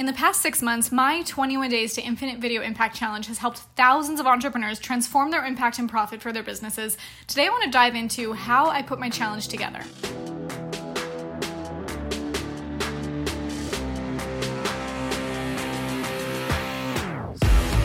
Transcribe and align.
In 0.00 0.06
the 0.06 0.14
past 0.14 0.40
six 0.40 0.62
months, 0.62 0.90
my 0.90 1.20
21 1.24 1.68
Days 1.68 1.92
to 1.92 2.00
Infinite 2.00 2.38
Video 2.38 2.62
Impact 2.62 2.96
Challenge 2.96 3.26
has 3.26 3.36
helped 3.36 3.58
thousands 3.76 4.18
of 4.18 4.26
entrepreneurs 4.26 4.78
transform 4.78 5.30
their 5.30 5.44
impact 5.44 5.78
and 5.78 5.90
profit 5.90 6.22
for 6.22 6.32
their 6.32 6.42
businesses. 6.42 6.96
Today, 7.26 7.44
I 7.44 7.50
want 7.50 7.64
to 7.64 7.70
dive 7.70 7.94
into 7.94 8.32
how 8.32 8.70
I 8.70 8.80
put 8.80 8.98
my 8.98 9.10
challenge 9.10 9.48
together. 9.48 9.84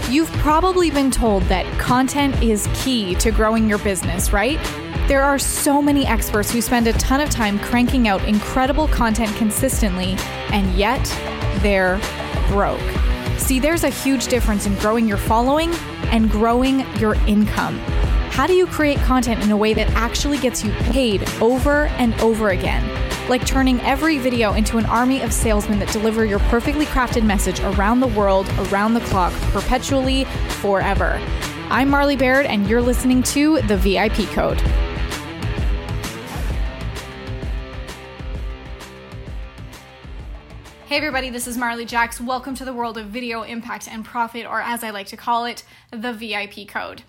You've 0.10 0.32
probably 0.38 0.92
been 0.92 1.12
told 1.12 1.44
that 1.44 1.66
content 1.78 2.42
is 2.42 2.70
key 2.76 3.16
to 3.16 3.30
growing 3.30 3.68
your 3.68 3.80
business, 3.80 4.32
right? 4.32 4.58
There 5.10 5.22
are 5.22 5.38
so 5.38 5.82
many 5.82 6.08
experts 6.08 6.50
who 6.50 6.62
spend 6.62 6.88
a 6.88 6.94
ton 6.94 7.20
of 7.20 7.30
time 7.30 7.60
cranking 7.60 8.08
out 8.08 8.26
incredible 8.26 8.88
content 8.88 9.36
consistently, 9.36 10.16
and 10.54 10.74
yet 10.76 11.06
they're 11.66 12.00
broke. 12.48 12.80
See, 13.40 13.58
there's 13.60 13.84
a 13.84 13.90
huge 13.90 14.28
difference 14.28 14.68
in 14.68 14.76
growing 14.76 15.08
your 15.08 15.18
following 15.18 15.74
and 16.12 16.30
growing 16.30 16.82
your 17.00 17.16
income. 17.26 17.80
How 18.30 18.46
do 18.46 18.54
you 18.54 18.68
create 18.68 19.00
content 19.00 19.44
in 19.44 19.50
a 19.50 19.58
way 19.58 19.74
that 19.74 19.90
actually 19.96 20.38
gets 20.38 20.64
you 20.64 20.72
paid 20.74 21.28
over 21.42 21.88
and 21.98 22.14
over 22.22 22.50
again? 22.50 22.88
Like 23.28 23.48
turning 23.48 23.82
every 23.82 24.20
video 24.20 24.54
into 24.54 24.78
an 24.78 24.86
army 24.86 25.22
of 25.22 25.34
salesmen 25.34 25.80
that 25.80 25.92
deliver 25.92 26.24
your 26.24 26.38
perfectly 26.38 26.86
crafted 26.86 27.24
message 27.24 27.60
around 27.62 28.00
the 28.00 28.08
world, 28.10 28.48
around 28.70 28.94
the 28.94 29.02
clock, 29.02 29.34
perpetually, 29.52 30.26
forever. 30.62 31.20
I'm 31.72 31.90
Marley 31.90 32.16
Baird, 32.16 32.46
and 32.46 32.70
you're 32.70 32.84
listening 32.84 33.24
to 33.24 33.60
The 33.64 33.78
VIP 33.78 34.30
Code. 34.36 34.62
Hey 40.88 40.98
everybody, 40.98 41.32
this 41.32 41.48
is 41.48 41.58
Marley 41.58 41.88
Jaxx. 41.88 42.22
Welcome 42.22 42.54
to 42.54 42.64
the 42.64 42.72
world 42.72 43.00
of 43.00 43.08
video 43.08 43.42
impact 43.42 43.88
and 43.88 44.06
profit, 44.06 44.46
or 44.46 44.62
as 44.62 44.84
I 44.84 44.92
like 44.92 45.08
to 45.08 45.18
call 45.18 45.46
it, 45.46 45.64
the 45.90 46.14
VIP 46.14 46.68
code. 46.68 47.02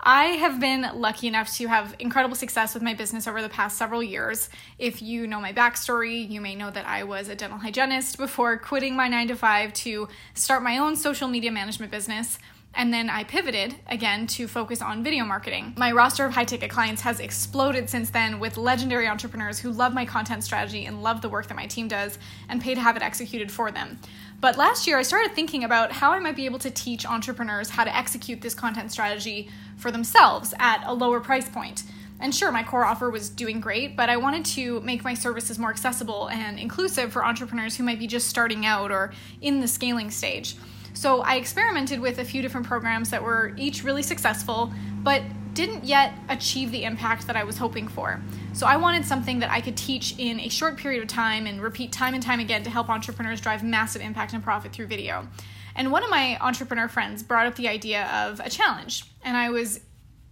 I 0.00 0.24
have 0.24 0.58
been 0.58 0.90
lucky 0.96 1.28
enough 1.28 1.54
to 1.58 1.68
have 1.68 1.94
incredible 2.00 2.34
success 2.34 2.74
with 2.74 2.82
my 2.82 2.92
business 2.92 3.28
over 3.28 3.40
the 3.40 3.48
past 3.48 3.78
several 3.78 4.02
years. 4.02 4.48
If 4.80 5.00
you 5.00 5.28
know 5.28 5.40
my 5.40 5.52
backstory, 5.52 6.28
you 6.28 6.40
may 6.40 6.56
know 6.56 6.72
that 6.72 6.86
I 6.86 7.04
was 7.04 7.28
a 7.28 7.36
dental 7.36 7.58
hygienist 7.58 8.18
before 8.18 8.58
quitting 8.58 8.96
my 8.96 9.06
9 9.06 9.28
to 9.28 9.36
5 9.36 9.74
to 9.74 10.08
start 10.34 10.64
my 10.64 10.78
own 10.78 10.96
social 10.96 11.28
media 11.28 11.52
management 11.52 11.92
business. 11.92 12.36
And 12.74 12.94
then 12.94 13.10
I 13.10 13.24
pivoted 13.24 13.74
again 13.88 14.26
to 14.28 14.46
focus 14.46 14.80
on 14.80 15.02
video 15.02 15.24
marketing. 15.24 15.74
My 15.76 15.92
roster 15.92 16.24
of 16.24 16.32
high 16.32 16.44
ticket 16.44 16.70
clients 16.70 17.02
has 17.02 17.20
exploded 17.20 17.90
since 17.90 18.10
then 18.10 18.38
with 18.38 18.56
legendary 18.56 19.06
entrepreneurs 19.08 19.58
who 19.58 19.70
love 19.70 19.92
my 19.92 20.04
content 20.04 20.44
strategy 20.44 20.86
and 20.86 21.02
love 21.02 21.20
the 21.20 21.28
work 21.28 21.48
that 21.48 21.56
my 21.56 21.66
team 21.66 21.88
does 21.88 22.18
and 22.48 22.60
pay 22.60 22.74
to 22.74 22.80
have 22.80 22.96
it 22.96 23.02
executed 23.02 23.50
for 23.50 23.70
them. 23.70 23.98
But 24.40 24.56
last 24.56 24.86
year, 24.86 24.98
I 24.98 25.02
started 25.02 25.32
thinking 25.32 25.64
about 25.64 25.92
how 25.92 26.12
I 26.12 26.20
might 26.20 26.36
be 26.36 26.46
able 26.46 26.60
to 26.60 26.70
teach 26.70 27.04
entrepreneurs 27.04 27.70
how 27.70 27.84
to 27.84 27.94
execute 27.94 28.40
this 28.40 28.54
content 28.54 28.90
strategy 28.90 29.50
for 29.76 29.90
themselves 29.90 30.54
at 30.58 30.82
a 30.86 30.94
lower 30.94 31.20
price 31.20 31.48
point. 31.48 31.82
And 32.20 32.34
sure, 32.34 32.52
my 32.52 32.62
core 32.62 32.84
offer 32.84 33.10
was 33.10 33.28
doing 33.28 33.60
great, 33.60 33.96
but 33.96 34.08
I 34.08 34.16
wanted 34.16 34.44
to 34.46 34.80
make 34.80 35.04
my 35.04 35.14
services 35.14 35.58
more 35.58 35.70
accessible 35.70 36.28
and 36.28 36.58
inclusive 36.58 37.12
for 37.12 37.24
entrepreneurs 37.24 37.76
who 37.76 37.82
might 37.82 37.98
be 37.98 38.06
just 38.06 38.28
starting 38.28 38.64
out 38.64 38.90
or 38.90 39.12
in 39.40 39.60
the 39.60 39.68
scaling 39.68 40.10
stage. 40.10 40.56
So 40.94 41.20
I 41.22 41.36
experimented 41.36 42.00
with 42.00 42.18
a 42.18 42.24
few 42.24 42.42
different 42.42 42.66
programs 42.66 43.10
that 43.10 43.22
were 43.22 43.54
each 43.56 43.84
really 43.84 44.02
successful, 44.02 44.72
but 45.02 45.22
didn't 45.54 45.84
yet 45.84 46.14
achieve 46.28 46.70
the 46.70 46.84
impact 46.84 47.26
that 47.26 47.36
I 47.36 47.44
was 47.44 47.58
hoping 47.58 47.88
for. 47.88 48.20
So 48.52 48.66
I 48.66 48.76
wanted 48.76 49.04
something 49.04 49.40
that 49.40 49.50
I 49.50 49.60
could 49.60 49.76
teach 49.76 50.14
in 50.18 50.38
a 50.40 50.48
short 50.48 50.76
period 50.76 51.02
of 51.02 51.08
time 51.08 51.46
and 51.46 51.60
repeat 51.60 51.92
time 51.92 52.14
and 52.14 52.22
time 52.22 52.40
again 52.40 52.62
to 52.64 52.70
help 52.70 52.88
entrepreneurs 52.88 53.40
drive 53.40 53.64
massive 53.64 54.02
impact 54.02 54.32
and 54.32 54.42
profit 54.42 54.72
through 54.72 54.86
video. 54.86 55.26
And 55.74 55.90
one 55.92 56.04
of 56.04 56.10
my 56.10 56.38
entrepreneur 56.40 56.88
friends 56.88 57.22
brought 57.22 57.46
up 57.46 57.56
the 57.56 57.68
idea 57.68 58.06
of 58.06 58.40
a 58.40 58.50
challenge, 58.50 59.04
and 59.22 59.36
I 59.36 59.50
was 59.50 59.80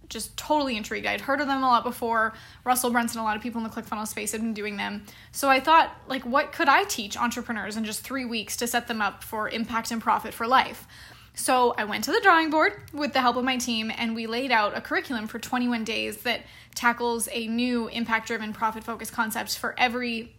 just 0.09 0.35
totally 0.35 0.75
intrigued. 0.75 1.05
I'd 1.05 1.21
heard 1.21 1.39
of 1.39 1.47
them 1.47 1.63
a 1.63 1.67
lot 1.67 1.83
before. 1.83 2.33
Russell 2.63 2.89
Brunson, 2.89 3.21
a 3.21 3.23
lot 3.23 3.35
of 3.35 3.41
people 3.41 3.63
in 3.63 3.67
the 3.67 3.73
ClickFunnels 3.73 4.07
space 4.07 4.31
had 4.31 4.41
been 4.41 4.53
doing 4.53 4.77
them. 4.77 5.05
So 5.31 5.49
I 5.49 5.59
thought, 5.59 5.95
like, 6.07 6.23
what 6.25 6.51
could 6.51 6.67
I 6.67 6.83
teach 6.83 7.15
entrepreneurs 7.17 7.77
in 7.77 7.85
just 7.85 8.01
three 8.01 8.25
weeks 8.25 8.57
to 8.57 8.67
set 8.67 8.87
them 8.87 9.01
up 9.01 9.23
for 9.23 9.49
impact 9.49 9.91
and 9.91 10.01
profit 10.01 10.33
for 10.33 10.47
life? 10.47 10.87
So 11.35 11.73
I 11.77 11.85
went 11.85 12.03
to 12.03 12.11
the 12.11 12.19
drawing 12.21 12.49
board 12.49 12.73
with 12.91 13.13
the 13.13 13.21
help 13.21 13.37
of 13.37 13.45
my 13.45 13.55
team 13.55 13.91
and 13.95 14.13
we 14.13 14.27
laid 14.27 14.51
out 14.51 14.75
a 14.75 14.81
curriculum 14.81 15.27
for 15.27 15.39
21 15.39 15.85
days 15.85 16.17
that 16.23 16.41
tackles 16.75 17.29
a 17.31 17.47
new 17.47 17.87
impact 17.87 18.27
driven 18.27 18.51
profit 18.51 18.83
focused 18.83 19.13
concept 19.13 19.57
for 19.57 19.73
every 19.77 20.35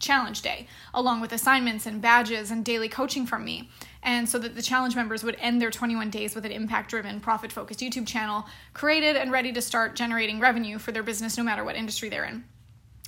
challenge 0.00 0.42
day, 0.42 0.66
along 0.92 1.20
with 1.20 1.32
assignments 1.32 1.86
and 1.86 2.02
badges 2.02 2.50
and 2.50 2.64
daily 2.64 2.88
coaching 2.88 3.26
from 3.26 3.44
me 3.44 3.68
and 4.02 4.28
so 4.28 4.38
that 4.38 4.54
the 4.54 4.62
challenge 4.62 4.96
members 4.96 5.22
would 5.22 5.36
end 5.38 5.60
their 5.60 5.70
21 5.70 6.10
days 6.10 6.34
with 6.34 6.44
an 6.44 6.52
impact 6.52 6.90
driven, 6.90 7.20
profit 7.20 7.52
focused 7.52 7.80
YouTube 7.80 8.06
channel 8.06 8.46
created 8.72 9.16
and 9.16 9.30
ready 9.30 9.52
to 9.52 9.60
start 9.60 9.94
generating 9.94 10.40
revenue 10.40 10.78
for 10.78 10.92
their 10.92 11.02
business 11.02 11.36
no 11.36 11.44
matter 11.44 11.64
what 11.64 11.76
industry 11.76 12.08
they're 12.08 12.24
in. 12.24 12.44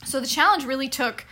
So 0.04 0.20
the 0.20 0.26
challenge 0.26 0.64
really 0.64 0.88
took 0.88 1.24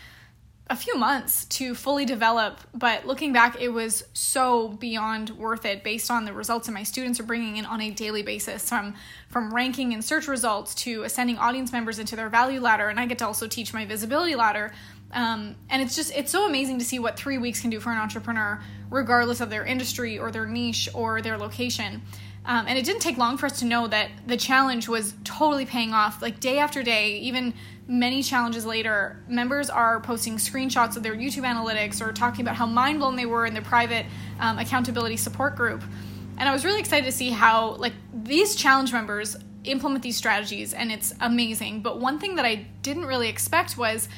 a 0.70 0.76
few 0.76 0.96
months 0.96 1.44
to 1.46 1.74
fully 1.74 2.04
develop, 2.04 2.60
but 2.72 3.04
looking 3.04 3.32
back, 3.32 3.60
it 3.60 3.70
was 3.70 4.04
so 4.14 4.68
beyond 4.68 5.30
worth 5.30 5.66
it 5.66 5.82
based 5.82 6.10
on 6.10 6.24
the 6.24 6.32
results 6.32 6.68
that 6.68 6.72
my 6.72 6.84
students 6.84 7.18
are 7.18 7.24
bringing 7.24 7.56
in 7.56 7.66
on 7.66 7.80
a 7.80 7.90
daily 7.90 8.22
basis 8.22 8.68
from, 8.68 8.94
from 9.28 9.52
ranking 9.52 9.92
and 9.92 10.04
search 10.04 10.28
results 10.28 10.74
to 10.76 11.02
ascending 11.02 11.38
audience 11.38 11.72
members 11.72 11.98
into 11.98 12.14
their 12.14 12.28
value 12.28 12.60
ladder. 12.60 12.88
And 12.88 13.00
I 13.00 13.06
get 13.06 13.18
to 13.18 13.26
also 13.26 13.48
teach 13.48 13.74
my 13.74 13.84
visibility 13.84 14.36
ladder 14.36 14.72
um, 15.12 15.56
and 15.68 15.82
it's 15.82 15.96
just 15.96 16.12
it's 16.14 16.30
so 16.30 16.46
amazing 16.46 16.78
to 16.78 16.84
see 16.84 16.98
what 16.98 17.16
three 17.16 17.38
weeks 17.38 17.60
can 17.60 17.70
do 17.70 17.80
for 17.80 17.90
an 17.90 17.98
entrepreneur 17.98 18.60
regardless 18.90 19.40
of 19.40 19.50
their 19.50 19.64
industry 19.64 20.18
or 20.18 20.30
their 20.30 20.46
niche 20.46 20.88
or 20.94 21.20
their 21.20 21.36
location 21.36 22.02
um, 22.50 22.66
and 22.66 22.76
it 22.76 22.84
didn't 22.84 23.00
take 23.00 23.16
long 23.16 23.38
for 23.38 23.46
us 23.46 23.60
to 23.60 23.64
know 23.64 23.86
that 23.86 24.10
the 24.26 24.36
challenge 24.36 24.88
was 24.88 25.14
totally 25.22 25.64
paying 25.64 25.92
off. 25.92 26.20
Like 26.20 26.40
day 26.40 26.58
after 26.58 26.82
day 26.82 27.18
even 27.18 27.54
many 27.86 28.24
challenges 28.24 28.66
later 28.66 29.22
members 29.28 29.70
are 29.70 30.00
posting 30.00 30.36
screenshots 30.36 30.96
of 30.96 31.02
their 31.02 31.14
youtube 31.14 31.42
analytics 31.42 32.00
or 32.00 32.12
talking 32.12 32.42
about 32.42 32.54
how 32.54 32.64
mind 32.64 33.00
blown 33.00 33.16
they 33.16 33.26
were 33.26 33.46
in 33.46 33.52
their 33.52 33.62
private 33.62 34.06
um, 34.40 34.58
accountability 34.58 35.16
support 35.16 35.54
group. 35.54 35.82
And 36.38 36.48
i 36.48 36.52
was 36.52 36.64
really 36.64 36.80
excited 36.80 37.04
to 37.04 37.12
see 37.12 37.30
how 37.30 37.74
like 37.74 37.92
these 38.12 38.56
challenge 38.56 38.92
members 38.92 39.36
implement 39.62 40.02
these 40.02 40.16
strategies 40.16 40.72
and 40.74 40.90
it's 40.90 41.14
amazing. 41.20 41.82
But 41.82 42.00
one 42.00 42.18
thing 42.18 42.34
that 42.34 42.44
i 42.44 42.66
didn't 42.82 43.06
really 43.06 43.28
expect 43.28 43.78
was 43.78 44.08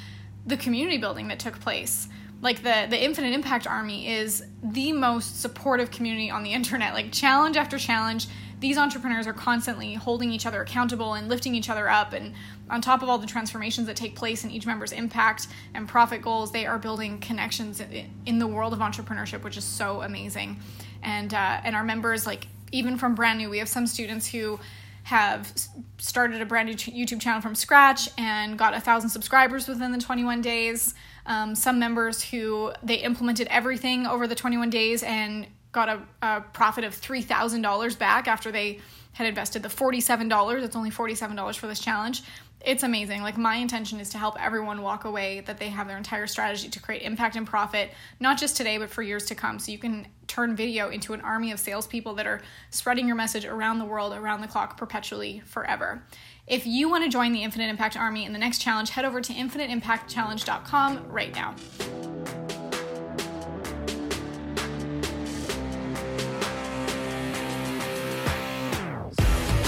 the 0.46 0.56
community 0.56 0.96
building 0.96 1.28
that 1.28 1.38
took 1.38 1.60
place 1.60 2.08
like 2.42 2.62
the 2.62 2.86
the 2.90 3.02
infinite 3.02 3.32
impact 3.32 3.66
army 3.66 4.08
is 4.08 4.44
the 4.62 4.92
most 4.92 5.40
supportive 5.40 5.90
community 5.90 6.30
on 6.30 6.42
the 6.42 6.52
internet. 6.52 6.92
Like 6.92 7.12
challenge 7.12 7.56
after 7.56 7.78
challenge 7.78 8.26
these 8.58 8.78
entrepreneurs 8.78 9.26
are 9.26 9.32
constantly 9.32 9.94
holding 9.94 10.30
each 10.30 10.46
other 10.46 10.62
accountable 10.62 11.14
and 11.14 11.28
lifting 11.28 11.54
each 11.54 11.68
other 11.68 11.88
up. 11.88 12.12
And 12.12 12.34
on 12.70 12.80
top 12.80 13.02
of 13.02 13.08
all 13.08 13.18
the 13.18 13.26
transformations 13.26 13.88
that 13.88 13.96
take 13.96 14.14
place 14.14 14.44
in 14.44 14.52
each 14.52 14.66
member's 14.66 14.92
impact 14.92 15.48
and 15.74 15.88
profit 15.88 16.20
goals 16.20 16.52
they 16.52 16.66
are 16.66 16.78
building 16.78 17.18
connections 17.20 17.80
in 18.26 18.38
the 18.38 18.46
world 18.46 18.72
of 18.72 18.80
entrepreneurship 18.80 19.44
which 19.44 19.56
is 19.56 19.64
so 19.64 20.02
amazing. 20.02 20.60
And 21.02 21.32
uh, 21.32 21.60
and 21.62 21.76
our 21.76 21.84
members 21.84 22.26
like 22.26 22.48
even 22.72 22.98
from 22.98 23.14
brand 23.14 23.38
new 23.38 23.50
we 23.50 23.58
have 23.58 23.68
some 23.68 23.86
students 23.86 24.26
who 24.26 24.58
have 25.04 25.52
started 25.98 26.40
a 26.40 26.46
brand 26.46 26.68
new 26.68 26.74
YouTube 26.74 27.20
channel 27.20 27.40
from 27.40 27.54
scratch 27.54 28.08
and 28.18 28.58
got 28.58 28.74
a 28.74 28.80
thousand 28.80 29.10
subscribers 29.10 29.68
within 29.68 29.92
the 29.92 29.98
21 29.98 30.42
days. 30.42 30.94
Um, 31.26 31.54
some 31.54 31.78
members 31.78 32.22
who 32.22 32.72
they 32.82 32.96
implemented 32.96 33.46
everything 33.50 34.06
over 34.06 34.26
the 34.26 34.34
21 34.34 34.70
days 34.70 35.02
and 35.02 35.46
got 35.72 35.88
a, 35.88 36.02
a 36.20 36.40
profit 36.52 36.84
of 36.84 36.94
$3,000 36.94 37.98
back 37.98 38.28
after 38.28 38.52
they 38.52 38.80
had 39.12 39.26
invested 39.26 39.62
the 39.62 39.68
$47. 39.68 40.62
It's 40.62 40.76
only 40.76 40.90
$47 40.90 41.56
for 41.56 41.66
this 41.66 41.80
challenge 41.80 42.22
it's 42.64 42.82
amazing. 42.82 43.22
Like 43.22 43.36
my 43.36 43.56
intention 43.56 44.00
is 44.00 44.10
to 44.10 44.18
help 44.18 44.42
everyone 44.42 44.82
walk 44.82 45.04
away 45.04 45.40
that 45.40 45.58
they 45.58 45.68
have 45.68 45.88
their 45.88 45.96
entire 45.96 46.26
strategy 46.26 46.68
to 46.68 46.80
create 46.80 47.02
impact 47.02 47.36
and 47.36 47.46
profit, 47.46 47.90
not 48.20 48.38
just 48.38 48.56
today, 48.56 48.78
but 48.78 48.90
for 48.90 49.02
years 49.02 49.24
to 49.26 49.34
come. 49.34 49.58
So 49.58 49.72
you 49.72 49.78
can 49.78 50.06
turn 50.26 50.56
video 50.56 50.88
into 50.88 51.12
an 51.12 51.20
army 51.20 51.52
of 51.52 51.58
salespeople 51.58 52.14
that 52.14 52.26
are 52.26 52.40
spreading 52.70 53.06
your 53.06 53.16
message 53.16 53.44
around 53.44 53.78
the 53.78 53.84
world, 53.84 54.12
around 54.12 54.40
the 54.40 54.48
clock, 54.48 54.76
perpetually, 54.76 55.42
forever. 55.44 56.02
If 56.46 56.66
you 56.66 56.88
want 56.88 57.04
to 57.04 57.10
join 57.10 57.32
the 57.32 57.42
Infinite 57.42 57.68
Impact 57.68 57.96
Army 57.96 58.24
in 58.24 58.32
the 58.32 58.38
next 58.38 58.58
challenge, 58.58 58.90
head 58.90 59.04
over 59.04 59.20
to 59.20 59.32
infiniteimpactchallenge.com 59.32 61.08
right 61.08 61.34
now. 61.34 62.11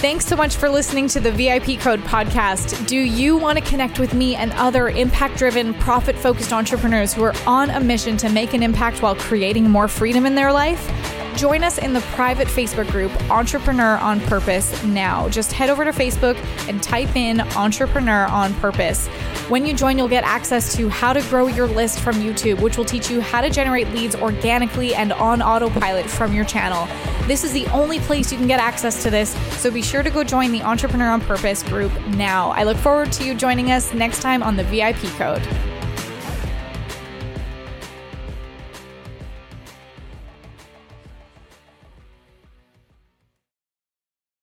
Thanks 0.05 0.27
so 0.27 0.37
much 0.37 0.57
for 0.57 0.69
listening 0.69 1.09
to 1.09 1.19
the 1.19 1.33
VIP 1.33 1.81
Code 1.81 2.01
podcast. 2.01 2.87
Do 2.87 2.99
you 2.99 3.39
want 3.39 3.59
to 3.59 3.65
connect 3.65 3.99
with 3.99 4.13
me 4.13 4.37
and 4.37 4.53
other 4.53 4.91
impact 4.91 5.39
driven, 5.39 5.73
profit 5.73 6.15
focused 6.15 6.53
entrepreneurs 6.53 7.15
who 7.15 7.23
are 7.23 7.33
on 7.47 7.71
a 7.71 7.81
mission 7.81 8.19
to 8.19 8.29
make 8.29 8.53
an 8.53 8.63
impact 8.63 9.01
while 9.01 9.17
creating 9.17 9.71
more 9.71 9.89
freedom 9.89 10.27
in 10.27 10.35
their 10.35 10.53
life? 10.53 10.93
Join 11.37 11.65
us 11.65 11.79
in 11.79 11.95
the 11.95 12.03
private 12.13 12.49
Facebook 12.49 12.91
group 12.91 13.11
Entrepreneur 13.31 13.97
on 13.97 14.21
Purpose 14.21 14.85
now. 14.85 15.27
Just 15.31 15.53
head 15.53 15.71
over 15.71 15.87
to 15.87 15.91
Facebook 15.91 16.37
and 16.69 16.83
type 16.83 17.17
in 17.17 17.41
Entrepreneur 17.57 18.27
on 18.27 18.53
Purpose. 18.57 19.07
When 19.49 19.65
you 19.65 19.73
join, 19.73 19.97
you'll 19.97 20.09
get 20.09 20.25
access 20.25 20.77
to 20.77 20.91
how 20.91 21.15
to 21.15 21.23
grow 21.31 21.47
your 21.47 21.67
list 21.67 22.01
from 22.01 22.17
YouTube, 22.17 22.61
which 22.61 22.77
will 22.77 22.85
teach 22.85 23.11
you 23.11 23.23
how 23.23 23.41
to 23.41 23.49
generate 23.49 23.89
leads 23.89 24.15
organically 24.17 24.95
and 24.95 25.15
on 25.15 25.41
autopilot 25.41 26.05
from 26.05 26.35
your 26.35 26.45
channel. 26.45 26.87
This 27.27 27.43
is 27.43 27.53
the 27.53 27.67
only 27.69 28.01
place 28.01 28.31
you 28.31 28.37
can 28.37 28.47
get 28.47 28.61
access 28.61 29.03
to 29.03 29.09
this, 29.09 29.31
so 29.59 29.71
be 29.71 29.81
sure 29.81 30.03
to 30.03 30.11
go 30.11 30.23
join 30.25 30.53
the 30.53 30.61
Entrepreneur 30.61 31.09
on 31.09 31.23
Purpose 31.23 31.63
group 31.63 31.91
now. 32.09 32.51
I 32.51 32.65
look 32.65 32.77
forward 32.77 33.13
to 33.13 33.25
you 33.25 33.35
joining 33.35 33.71
us 33.71 33.95
next 33.95 34.21
time 34.21 34.43
on 34.43 34.57
the 34.57 34.65
VIP 34.65 35.01
Code. 35.17 35.43